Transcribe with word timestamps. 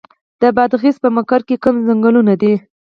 د 0.41 0.43
بادغیس 0.55 0.95
په 1.03 1.09
مقر 1.17 1.41
کې 1.47 1.55
کوم 1.63 1.75
ځنګلونه 1.87 2.33
دي؟ 2.41 2.53